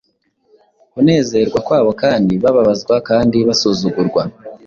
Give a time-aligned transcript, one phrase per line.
[0.91, 4.21] kunezerwa kwabo kandi bababazwa kandi basuzugurwa,